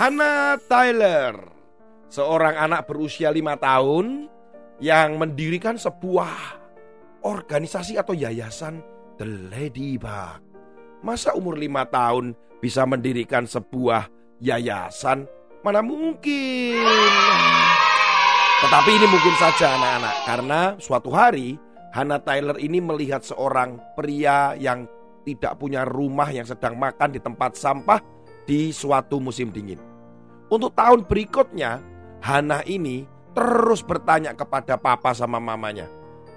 Hannah 0.00 0.56
Tyler, 0.64 1.36
seorang 2.08 2.56
anak 2.56 2.88
berusia 2.88 3.28
lima 3.28 3.60
tahun 3.60 4.32
yang 4.80 5.20
mendirikan 5.20 5.76
sebuah 5.76 6.56
organisasi 7.20 8.00
atau 8.00 8.16
yayasan 8.16 8.80
The 9.20 9.28
Ladybug. 9.52 10.40
Masa 11.04 11.36
umur 11.36 11.60
lima 11.60 11.84
tahun 11.84 12.32
bisa 12.64 12.88
mendirikan 12.88 13.44
sebuah 13.44 14.08
yayasan? 14.40 15.28
Mana 15.60 15.84
mungkin? 15.84 16.80
Tetapi 18.64 18.90
ini 18.96 19.04
mungkin 19.04 19.36
saja 19.36 19.76
anak-anak 19.76 20.16
karena 20.24 20.60
suatu 20.80 21.12
hari 21.12 21.60
Hannah 21.92 22.24
Tyler 22.24 22.56
ini 22.56 22.80
melihat 22.80 23.20
seorang 23.20 23.76
pria 24.00 24.56
yang 24.56 24.88
tidak 25.28 25.60
punya 25.60 25.84
rumah 25.84 26.32
yang 26.32 26.48
sedang 26.48 26.80
makan 26.80 27.12
di 27.12 27.20
tempat 27.20 27.52
sampah 27.52 28.00
di 28.48 28.72
suatu 28.72 29.20
musim 29.20 29.52
dingin. 29.52 29.90
Untuk 30.50 30.74
tahun 30.74 31.06
berikutnya, 31.06 31.78
Hana 32.20 32.60
ini 32.66 33.06
terus 33.32 33.80
bertanya 33.86 34.34
kepada 34.34 34.74
papa 34.76 35.14
sama 35.14 35.38
mamanya. 35.38 35.86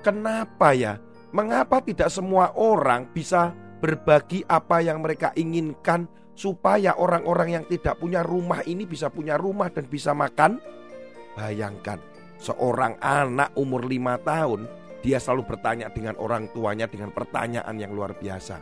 Kenapa 0.05 0.77
ya? 0.77 1.01
Mengapa 1.33 1.81
tidak 1.81 2.13
semua 2.13 2.53
orang 2.53 3.09
bisa 3.09 3.57
berbagi 3.81 4.45
apa 4.45 4.85
yang 4.85 5.01
mereka 5.01 5.33
inginkan 5.33 6.05
supaya 6.37 6.93
orang-orang 6.93 7.57
yang 7.57 7.65
tidak 7.65 7.97
punya 7.97 8.21
rumah 8.21 8.61
ini 8.63 8.85
bisa 8.85 9.09
punya 9.09 9.33
rumah 9.33 9.73
dan 9.73 9.89
bisa 9.89 10.13
makan? 10.13 10.61
Bayangkan, 11.33 11.97
seorang 12.37 13.01
anak 13.01 13.49
umur 13.57 13.81
lima 13.89 14.21
tahun, 14.21 14.69
dia 15.01 15.17
selalu 15.17 15.57
bertanya 15.57 15.89
dengan 15.89 16.13
orang 16.21 16.53
tuanya 16.53 16.85
dengan 16.85 17.09
pertanyaan 17.09 17.75
yang 17.81 17.91
luar 17.91 18.13
biasa. 18.13 18.61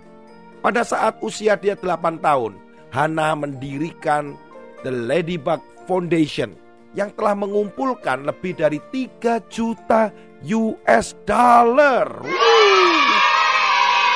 Pada 0.64 0.88
saat 0.88 1.20
usia 1.20 1.60
dia 1.60 1.76
delapan 1.76 2.18
tahun, 2.24 2.56
Hana 2.92 3.36
mendirikan 3.36 4.40
The 4.82 4.90
Ladybug 4.90 5.62
Foundation 5.86 6.58
yang 6.98 7.14
telah 7.16 7.38
mengumpulkan 7.38 8.26
lebih 8.26 8.58
dari 8.58 8.82
3 8.90 9.40
juta 9.48 10.12
US 10.42 11.14
dollar. 11.24 12.10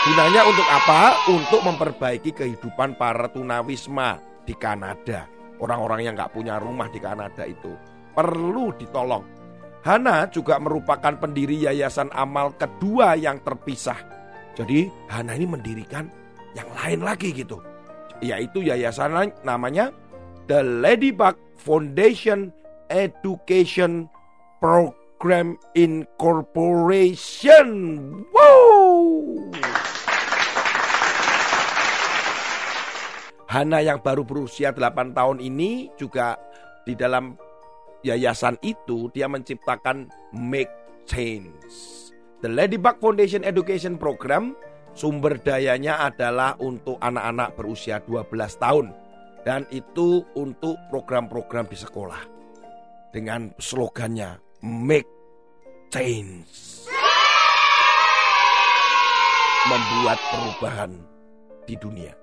Gunanya 0.05 0.41
untuk 0.45 0.67
apa? 0.69 1.17
Untuk 1.29 1.61
memperbaiki 1.65 2.29
kehidupan 2.33 2.93
para 2.97 3.25
tunawisma 3.29 4.21
di 4.45 4.53
Kanada. 4.53 5.25
Orang-orang 5.57 6.05
yang 6.05 6.13
nggak 6.13 6.33
punya 6.33 6.61
rumah 6.61 6.89
di 6.93 7.01
Kanada 7.01 7.45
itu 7.45 7.73
perlu 8.13 8.69
ditolong. 8.77 9.25
Hana 9.85 10.25
juga 10.29 10.57
merupakan 10.57 11.13
pendiri 11.13 11.61
yayasan 11.69 12.09
amal 12.13 12.53
kedua 12.57 13.13
yang 13.17 13.41
terpisah. 13.41 13.97
Jadi 14.57 14.89
Hana 15.09 15.37
ini 15.37 15.45
mendirikan 15.45 16.09
yang 16.57 16.69
lain 16.73 17.05
lagi 17.05 17.29
gitu. 17.33 17.61
Yaitu 18.21 18.65
yayasan 18.65 19.29
namanya 19.45 19.93
the 20.45 20.61
Ladybug 20.61 21.35
Foundation 21.57 22.53
Education 22.93 24.09
Program 24.61 25.57
Incorporation. 25.73 27.67
Wow! 28.29 29.49
Hana 33.49 33.79
yang 33.81 34.03
baru 34.03 34.21
berusia 34.27 34.69
8 34.75 35.15
tahun 35.15 35.39
ini 35.41 35.89
juga 35.97 36.35
di 36.83 36.93
dalam 36.93 37.39
yayasan 38.05 38.59
itu 38.61 39.09
dia 39.15 39.25
menciptakan 39.31 40.11
Make 40.35 40.69
Change. 41.09 41.73
The 42.45 42.51
Ladybug 42.51 43.01
Foundation 43.01 43.41
Education 43.41 43.97
Program 43.97 44.53
sumber 44.93 45.41
dayanya 45.41 46.05
adalah 46.05 46.53
untuk 46.61 47.01
anak-anak 47.01 47.57
berusia 47.57 48.03
12 48.05 48.29
tahun 48.61 49.04
dan 49.45 49.69
itu 49.69 50.25
untuk 50.33 50.73
program-program 50.89 51.69
di 51.69 51.77
sekolah. 51.77 52.21
Dengan 53.13 53.53
slogannya 53.61 54.41
Make 54.65 55.07
Change. 55.93 56.83
Membuat 59.69 60.19
perubahan 60.33 60.91
di 61.63 61.77
dunia. 61.77 62.13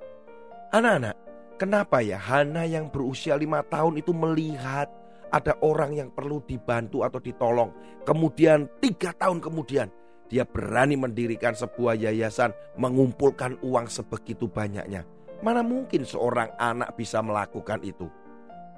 Anak-anak, 0.75 1.17
kenapa 1.57 2.03
ya 2.03 2.19
Hana 2.19 2.67
yang 2.67 2.91
berusia 2.91 3.39
lima 3.39 3.63
tahun 3.67 4.03
itu 4.03 4.11
melihat 4.11 4.91
ada 5.33 5.57
orang 5.65 5.97
yang 5.97 6.11
perlu 6.13 6.45
dibantu 6.45 7.07
atau 7.07 7.19
ditolong. 7.19 7.73
Kemudian 8.05 8.69
tiga 8.83 9.15
tahun 9.17 9.41
kemudian 9.41 9.89
dia 10.29 10.45
berani 10.45 10.95
mendirikan 10.99 11.57
sebuah 11.57 11.99
yayasan 11.99 12.53
mengumpulkan 12.79 13.59
uang 13.65 13.91
sebegitu 13.91 14.47
banyaknya 14.47 15.03
Mana 15.43 15.59
mungkin 15.67 16.07
seorang 16.07 16.55
anak 16.55 16.95
bisa 16.95 17.19
melakukan 17.19 17.83
itu? 17.83 18.07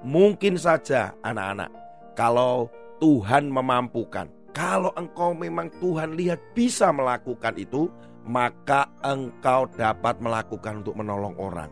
Mungkin 0.01 0.57
saja 0.57 1.13
anak-anak, 1.21 1.69
kalau 2.17 2.73
Tuhan 2.97 3.53
memampukan, 3.53 4.25
kalau 4.49 4.89
engkau 4.97 5.37
memang 5.37 5.69
Tuhan 5.77 6.17
lihat 6.17 6.41
bisa 6.57 6.89
melakukan 6.89 7.53
itu, 7.61 7.85
maka 8.25 8.89
engkau 9.05 9.69
dapat 9.77 10.17
melakukan 10.17 10.81
untuk 10.81 10.97
menolong 10.97 11.37
orang. 11.37 11.69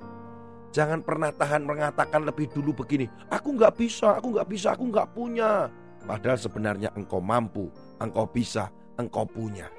Jangan 0.70 1.02
pernah 1.02 1.34
tahan 1.34 1.66
mengatakan 1.66 2.22
lebih 2.22 2.54
dulu 2.54 2.86
begini, 2.86 3.10
aku 3.34 3.58
nggak 3.58 3.74
bisa, 3.74 4.22
aku 4.22 4.38
nggak 4.38 4.50
bisa, 4.50 4.78
aku 4.78 4.94
nggak 4.94 5.10
punya. 5.18 5.74
Padahal 6.06 6.38
sebenarnya 6.38 6.94
engkau 6.94 7.18
mampu, 7.18 7.66
engkau 7.98 8.30
bisa, 8.30 8.70
engkau 9.02 9.26
punya. 9.26 9.74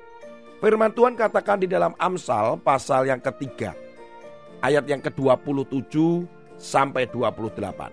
Firman 0.59 0.91
Tuhan 0.91 1.15
katakan 1.15 1.63
di 1.63 1.71
dalam 1.71 1.95
Amsal 2.03 2.59
pasal 2.59 3.07
yang 3.07 3.23
ketiga 3.23 3.79
ayat 4.65 4.89
yang 4.89 5.05
ke-27 5.05 6.25
sampai 6.57 7.05
28. 7.13 7.93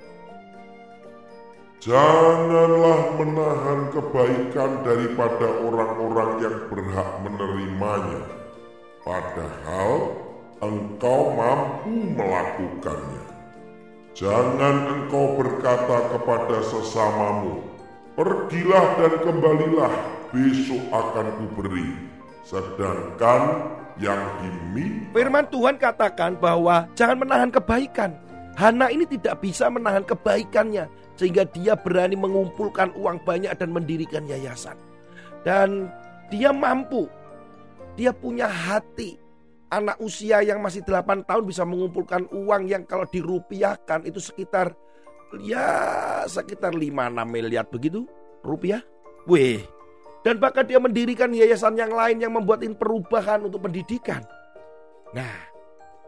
Janganlah 1.81 2.99
menahan 3.17 3.89
kebaikan 3.89 4.85
daripada 4.85 5.49
orang-orang 5.65 6.31
yang 6.39 6.57
berhak 6.69 7.09
menerimanya, 7.25 8.21
padahal 9.01 10.13
engkau 10.61 11.33
mampu 11.33 12.13
melakukannya. 12.13 13.25
Jangan 14.13 14.75
engkau 14.93 15.41
berkata 15.41 16.13
kepada 16.13 16.61
sesamamu, 16.61 17.65
"Pergilah 18.13 19.01
dan 19.01 19.13
kembalilah, 19.25 19.93
besok 20.29 20.85
akan 20.93 21.27
kuberi." 21.41 21.97
Sedangkan 22.45 23.73
yang 24.01 24.19
diminta. 24.41 25.13
Firman 25.13 25.45
Tuhan 25.53 25.77
katakan 25.77 26.35
bahwa 26.41 26.89
jangan 26.97 27.21
menahan 27.21 27.53
kebaikan. 27.53 28.17
Hana 28.57 28.91
ini 28.91 29.07
tidak 29.07 29.39
bisa 29.39 29.71
menahan 29.71 30.03
kebaikannya 30.03 30.89
sehingga 31.15 31.47
dia 31.47 31.77
berani 31.77 32.19
mengumpulkan 32.19 32.91
uang 32.97 33.23
banyak 33.23 33.53
dan 33.55 33.69
mendirikan 33.71 34.27
yayasan. 34.27 34.75
Dan 35.47 35.87
dia 36.33 36.51
mampu. 36.51 37.07
Dia 37.95 38.11
punya 38.11 38.49
hati. 38.49 39.21
Anak 39.71 40.03
usia 40.03 40.43
yang 40.43 40.59
masih 40.59 40.83
8 40.83 41.23
tahun 41.23 41.47
bisa 41.47 41.63
mengumpulkan 41.63 42.27
uang 42.27 42.67
yang 42.67 42.83
kalau 42.83 43.07
dirupiahkan 43.07 44.03
itu 44.03 44.19
sekitar 44.19 44.75
ya 45.39 46.27
sekitar 46.27 46.75
5-6 46.75 46.91
miliar 47.23 47.63
begitu 47.71 48.03
rupiah. 48.43 48.83
Wih, 49.31 49.63
dan 50.21 50.37
bahkan 50.37 50.65
dia 50.65 50.77
mendirikan 50.77 51.33
yayasan 51.33 51.73
yang 51.77 51.93
lain 51.93 52.21
yang 52.21 52.33
membuat 52.33 52.61
perubahan 52.77 53.41
untuk 53.41 53.65
pendidikan. 53.65 54.21
Nah, 55.17 55.49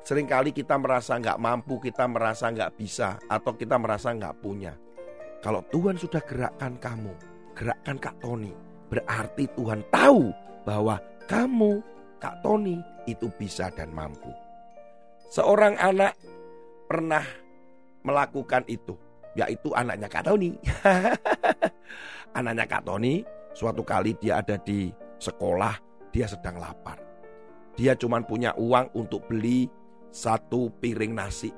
sering 0.06 0.30
kali 0.30 0.54
kita 0.54 0.77
merasa 0.77 1.18
nggak 1.18 1.42
mampu, 1.42 1.81
kita 1.81 2.06
merasa 2.06 2.54
nggak 2.54 2.77
bisa, 2.77 3.18
atau 3.25 3.57
kita 3.57 3.75
merasa 3.81 4.13
nggak 4.13 4.38
punya. 4.38 4.77
Kalau 5.42 5.65
Tuhan 5.74 5.98
sudah 5.98 6.21
gerakkan 6.24 6.77
kamu, 6.77 7.13
gerakkan 7.57 7.98
Kak 8.00 8.21
Tony, 8.21 8.54
berarti 8.88 9.50
Tuhan 9.57 9.81
tahu 9.92 10.31
bahwa 10.63 11.01
kamu, 11.25 11.81
Kak 12.21 12.39
Tony, 12.45 12.80
itu 13.10 13.27
bisa 13.36 13.68
dan 13.74 13.92
mampu. 13.92 14.31
Seorang 15.33 15.75
anak 15.81 16.13
pernah 16.88 17.25
melakukan 18.06 18.63
itu, 18.69 18.94
yaitu 19.33 19.74
anaknya 19.74 20.07
Kak 20.07 20.30
Tony. 20.30 20.56
anaknya 22.38 22.65
Kak 22.69 22.86
Tony 22.86 23.25
Suatu 23.54 23.86
kali 23.86 24.18
dia 24.18 24.42
ada 24.42 24.58
di 24.58 24.90
sekolah, 25.22 25.78
dia 26.10 26.26
sedang 26.26 26.58
lapar. 26.58 26.98
Dia 27.78 27.94
cuma 27.98 28.22
punya 28.22 28.54
uang 28.58 28.94
untuk 28.98 29.30
beli 29.30 29.70
satu 30.14 30.74
piring 30.82 31.14
nasi. 31.14 31.54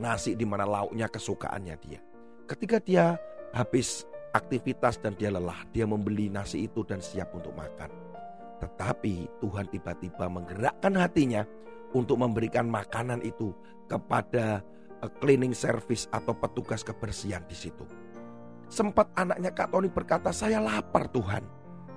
Nasi 0.00 0.34
di 0.34 0.44
mana 0.48 0.64
lauknya 0.64 1.06
kesukaannya 1.08 1.76
dia. 1.80 2.00
Ketika 2.44 2.80
dia 2.80 3.16
habis 3.52 4.04
aktivitas 4.34 4.98
dan 4.98 5.14
dia 5.14 5.30
lelah, 5.30 5.64
dia 5.70 5.86
membeli 5.86 6.28
nasi 6.28 6.66
itu 6.66 6.82
dan 6.84 6.98
siap 7.00 7.32
untuk 7.32 7.54
makan. 7.54 7.88
Tetapi 8.60 9.40
Tuhan 9.40 9.68
tiba-tiba 9.70 10.26
menggerakkan 10.26 10.96
hatinya 10.98 11.44
untuk 11.94 12.18
memberikan 12.18 12.66
makanan 12.66 13.22
itu 13.22 13.54
kepada 13.86 14.60
eh, 15.00 15.10
cleaning 15.22 15.54
service 15.54 16.10
atau 16.10 16.34
petugas 16.34 16.82
kebersihan 16.82 17.46
di 17.46 17.54
situ. 17.54 17.86
Sempat 18.68 19.12
anaknya 19.14 19.50
Tony 19.68 19.88
berkata, 19.88 20.34
saya 20.34 20.58
lapar 20.58 21.06
Tuhan. 21.10 21.44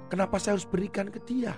Kenapa 0.08 0.40
saya 0.40 0.56
harus 0.56 0.68
berikan 0.68 1.12
ke 1.12 1.20
dia? 1.28 1.58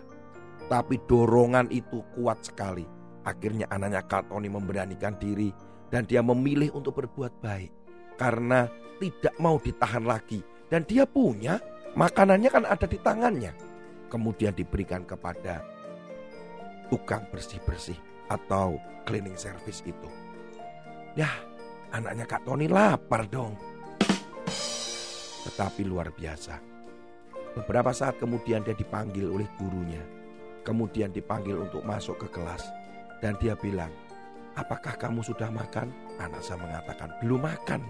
Tapi 0.69 1.01
dorongan 1.05 1.69
itu 1.73 2.01
kuat 2.17 2.45
sekali. 2.45 2.85
Akhirnya 3.25 3.69
anaknya 3.69 4.05
Tony 4.05 4.47
memberanikan 4.49 5.17
diri 5.17 5.53
dan 5.89 6.05
dia 6.05 6.21
memilih 6.21 6.73
untuk 6.73 7.01
berbuat 7.01 7.41
baik. 7.41 7.71
Karena 8.17 8.69
tidak 8.99 9.35
mau 9.41 9.57
ditahan 9.57 10.05
lagi. 10.05 10.41
Dan 10.69 10.85
dia 10.85 11.09
punya, 11.09 11.57
makanannya 11.97 12.49
kan 12.53 12.65
ada 12.69 12.85
di 12.85 12.97
tangannya. 13.01 13.53
Kemudian 14.09 14.53
diberikan 14.53 15.05
kepada 15.05 15.65
tukang 16.89 17.25
bersih-bersih 17.29 17.97
atau 18.29 18.77
cleaning 19.05 19.37
service 19.37 19.81
itu. 19.85 20.09
Ya, 21.17 21.29
anaknya 21.89 22.25
Kak 22.29 22.45
Tony 22.45 22.69
lapar 22.69 23.25
dong. 23.25 23.57
Tetapi 25.47 25.81
luar 25.87 26.11
biasa. 26.11 26.59
Beberapa 27.55 27.91
saat 27.95 28.19
kemudian 28.19 28.61
dia 28.63 28.75
dipanggil 28.75 29.27
oleh 29.27 29.47
gurunya. 29.57 30.03
Kemudian 30.63 31.09
dipanggil 31.09 31.57
untuk 31.57 31.81
masuk 31.81 32.19
ke 32.21 32.27
kelas. 32.29 32.67
Dan 33.19 33.35
dia 33.41 33.55
bilang, 33.55 33.91
apakah 34.55 34.95
kamu 34.95 35.23
sudah 35.23 35.51
makan? 35.51 35.91
Anak 36.19 36.43
saya 36.43 36.59
mengatakan, 36.59 37.09
belum 37.23 37.41
makan. 37.43 37.81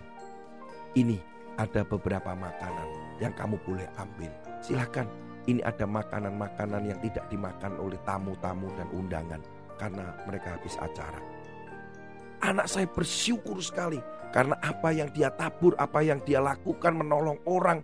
Ini 0.97 1.17
ada 1.59 1.85
beberapa 1.85 2.33
makanan 2.33 3.19
yang 3.19 3.35
kamu 3.35 3.59
boleh 3.67 3.85
ambil. 3.99 4.31
Silahkan, 4.63 5.05
ini 5.45 5.59
ada 5.65 5.83
makanan-makanan 5.83 6.87
yang 6.87 6.99
tidak 7.03 7.25
dimakan 7.27 7.75
oleh 7.77 7.99
tamu-tamu 8.07 8.69
dan 8.79 8.87
undangan 8.95 9.41
karena 9.75 10.13
mereka 10.27 10.55
habis 10.55 10.75
acara. 10.79 11.19
Anak 12.39 12.71
saya 12.71 12.87
bersyukur 12.87 13.59
sekali 13.59 13.99
karena 14.31 14.55
apa 14.63 14.95
yang 14.95 15.11
dia 15.11 15.27
tabur, 15.35 15.75
apa 15.75 15.99
yang 15.99 16.23
dia 16.23 16.39
lakukan 16.39 16.95
menolong 16.95 17.35
orang 17.43 17.83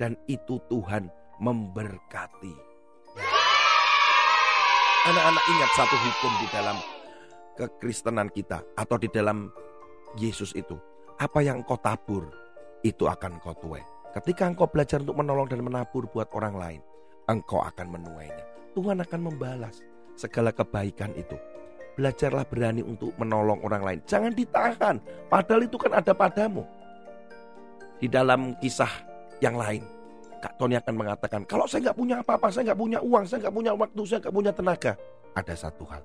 dan 0.00 0.16
itu 0.24 0.56
Tuhan 0.72 1.12
memberkati. 1.36 2.54
Anak-anak 5.00 5.44
ingat 5.48 5.70
satu 5.76 5.96
hukum 5.96 6.32
di 6.40 6.46
dalam 6.52 6.76
kekristenan 7.56 8.28
kita 8.32 8.64
atau 8.76 8.96
di 8.96 9.08
dalam 9.08 9.52
Yesus 10.16 10.56
itu. 10.56 10.76
Apa 11.20 11.44
yang 11.44 11.60
engkau 11.60 11.76
tabur, 11.76 12.32
itu 12.80 13.04
akan 13.04 13.36
kau 13.44 13.52
tuai. 13.60 13.84
Ketika 14.16 14.48
engkau 14.48 14.64
belajar 14.68 15.04
untuk 15.04 15.20
menolong 15.20 15.48
dan 15.48 15.60
menabur 15.60 16.08
buat 16.08 16.32
orang 16.32 16.56
lain, 16.56 16.80
engkau 17.28 17.60
akan 17.60 18.00
menuainya. 18.00 18.44
Tuhan 18.72 19.04
akan 19.04 19.20
membalas 19.28 19.84
segala 20.16 20.52
kebaikan 20.52 21.12
itu. 21.16 21.36
Belajarlah 21.98 22.46
berani 22.46 22.82
untuk 22.86 23.12
menolong 23.18 23.60
orang 23.66 23.82
lain. 23.82 24.00
Jangan 24.06 24.32
ditahan, 24.32 24.96
padahal 25.26 25.66
itu 25.66 25.76
kan 25.76 25.98
ada 25.98 26.12
padamu. 26.14 26.64
Di 28.00 28.08
dalam 28.08 28.56
kisah 28.62 28.88
yang 29.44 29.58
lain, 29.58 29.84
Kak 30.40 30.56
Tony 30.56 30.78
akan 30.78 30.94
mengatakan, 30.96 31.44
kalau 31.44 31.68
saya 31.68 31.90
nggak 31.90 31.98
punya 32.00 32.16
apa-apa, 32.24 32.48
saya 32.48 32.72
nggak 32.72 32.80
punya 32.80 32.98
uang, 33.04 33.24
saya 33.28 33.38
nggak 33.44 33.56
punya 33.60 33.72
waktu, 33.76 34.00
saya 34.08 34.18
nggak 34.24 34.36
punya 34.40 34.52
tenaga. 34.56 34.92
Ada 35.36 35.54
satu 35.68 35.84
hal, 35.84 36.02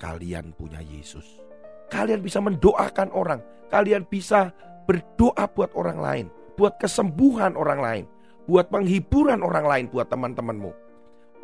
kalian 0.00 0.56
punya 0.56 0.80
Yesus. 0.80 1.44
Kalian 1.92 2.24
bisa 2.24 2.40
mendoakan 2.40 3.12
orang, 3.12 3.44
kalian 3.68 4.08
bisa 4.08 4.56
berdoa 4.88 5.44
buat 5.52 5.68
orang 5.76 5.98
lain, 6.00 6.26
buat 6.56 6.80
kesembuhan 6.80 7.52
orang 7.52 7.80
lain, 7.84 8.04
buat 8.48 8.72
penghiburan 8.72 9.44
orang 9.44 9.68
lain, 9.68 9.84
buat 9.92 10.08
teman-temanmu. 10.08 10.72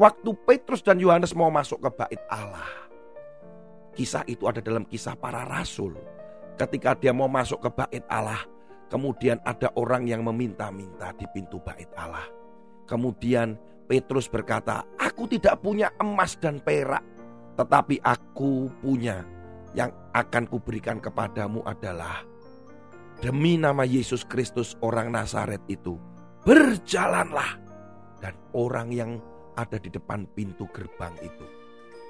Waktu 0.00 0.30
Petrus 0.48 0.80
dan 0.80 0.96
Yohanes 0.96 1.36
mau 1.36 1.52
masuk 1.52 1.84
ke 1.84 1.90
bait 1.92 2.22
Allah. 2.32 2.87
Kisah 3.98 4.22
itu 4.30 4.46
ada 4.46 4.62
dalam 4.62 4.86
kisah 4.86 5.18
para 5.18 5.42
rasul. 5.42 5.98
Ketika 6.54 6.94
dia 6.94 7.10
mau 7.10 7.26
masuk 7.26 7.66
ke 7.66 7.70
bait 7.74 8.04
Allah, 8.06 8.46
kemudian 8.86 9.42
ada 9.42 9.74
orang 9.74 10.06
yang 10.06 10.22
meminta-minta 10.22 11.10
di 11.18 11.26
pintu 11.34 11.58
bait 11.58 11.90
Allah. 11.98 12.30
Kemudian 12.86 13.58
Petrus 13.90 14.30
berkata, 14.30 14.86
"Aku 15.02 15.26
tidak 15.26 15.58
punya 15.58 15.90
emas 15.98 16.38
dan 16.38 16.62
perak, 16.62 17.02
tetapi 17.58 17.98
aku 18.06 18.70
punya 18.78 19.26
yang 19.74 19.90
akan 20.14 20.46
kuberikan 20.46 21.02
kepadamu 21.02 21.66
adalah 21.66 22.22
demi 23.18 23.58
nama 23.58 23.82
Yesus 23.82 24.22
Kristus 24.22 24.78
orang 24.78 25.10
Nazaret 25.10 25.60
itu, 25.66 25.98
berjalanlah. 26.46 27.58
Dan 28.18 28.34
orang 28.54 28.90
yang 28.90 29.22
ada 29.54 29.78
di 29.78 29.90
depan 29.90 30.26
pintu 30.34 30.66
gerbang 30.74 31.14
itu, 31.22 31.46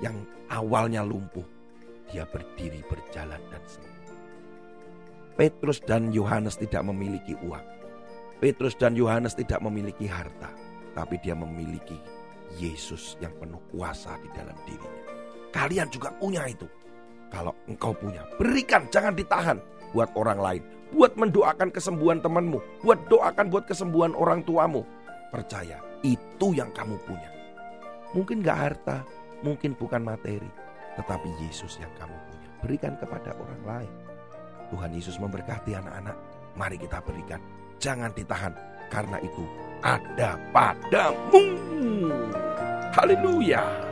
yang 0.00 0.24
awalnya 0.48 1.04
lumpuh, 1.04 1.44
dia 2.10 2.24
berdiri 2.26 2.80
berjalan 2.88 3.40
dan 3.52 3.62
sembuh. 3.64 3.96
Petrus 5.38 5.78
dan 5.84 6.10
Yohanes 6.10 6.58
tidak 6.58 6.82
memiliki 6.82 7.38
uang. 7.46 7.62
Petrus 8.42 8.74
dan 8.74 8.98
Yohanes 8.98 9.38
tidak 9.38 9.62
memiliki 9.62 10.10
harta, 10.10 10.50
tapi 10.94 11.18
dia 11.22 11.34
memiliki 11.38 11.98
Yesus 12.58 13.14
yang 13.22 13.34
penuh 13.38 13.62
kuasa 13.70 14.18
di 14.18 14.30
dalam 14.34 14.56
dirinya. 14.66 15.02
Kalian 15.54 15.88
juga 15.90 16.10
punya 16.14 16.46
itu. 16.46 16.66
Kalau 17.28 17.52
engkau 17.68 17.92
punya, 17.92 18.24
berikan, 18.40 18.88
jangan 18.88 19.12
ditahan 19.12 19.58
buat 19.92 20.08
orang 20.16 20.40
lain 20.40 20.62
buat 20.92 21.12
mendoakan 21.20 21.68
kesembuhan 21.68 22.20
temanmu, 22.24 22.60
buat 22.80 22.96
doakan 23.12 23.52
buat 23.52 23.68
kesembuhan 23.68 24.16
orang 24.16 24.40
tuamu. 24.44 24.84
Percaya, 25.28 25.80
itu 26.00 26.56
yang 26.56 26.72
kamu 26.72 26.96
punya. 27.04 27.28
Mungkin 28.16 28.40
gak 28.40 28.58
harta, 28.58 29.04
mungkin 29.44 29.76
bukan 29.76 30.00
materi, 30.00 30.48
tetapi 30.98 31.30
Yesus 31.38 31.78
yang 31.78 31.90
kamu 31.96 32.14
punya. 32.26 32.48
Berikan 32.58 32.94
kepada 32.98 33.32
orang 33.38 33.62
lain. 33.62 33.92
Tuhan 34.68 34.90
Yesus 34.92 35.16
memberkati 35.16 35.78
anak-anak. 35.78 36.16
Mari 36.58 36.76
kita 36.76 36.98
berikan. 37.00 37.40
Jangan 37.78 38.10
ditahan, 38.10 38.52
karena 38.90 39.22
itu 39.22 39.46
ada 39.80 40.34
padamu. 40.50 41.46
Haleluya. 42.90 43.87